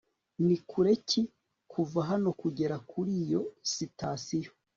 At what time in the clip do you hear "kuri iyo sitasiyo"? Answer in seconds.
2.91-4.51